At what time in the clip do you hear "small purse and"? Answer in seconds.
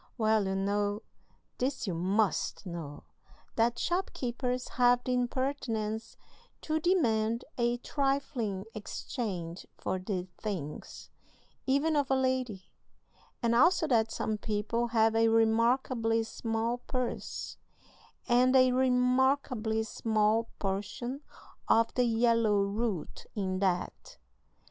16.23-18.55